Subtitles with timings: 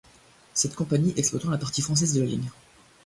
[0.55, 2.49] Cette compagnie exploitant la partie française de la ligne.